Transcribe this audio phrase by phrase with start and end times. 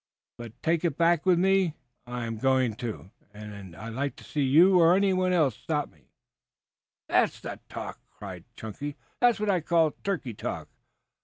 [0.39, 1.75] But take it back with me
[2.07, 6.09] I am going to, and I'd like to see you or anyone else stop me."
[7.07, 8.95] "That's the talk," cried Chunky.
[9.19, 10.69] "That's what I call turkey talk.